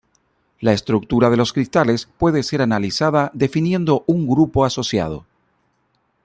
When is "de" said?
1.29-1.37